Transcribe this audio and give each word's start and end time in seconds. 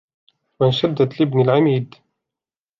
وَأَنْشَدْت 0.59 1.19
لِابْنِ 1.19 1.41
الْعَمِيدِ 1.41 1.95